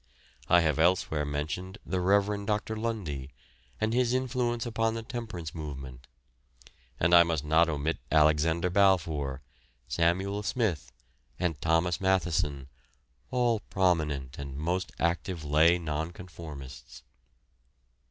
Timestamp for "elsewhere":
0.79-1.25